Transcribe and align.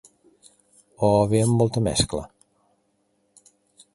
O 1.09 1.09
ve 1.33 1.41
amb 1.47 1.59
molta 1.61 1.85
mescla? 1.89 2.23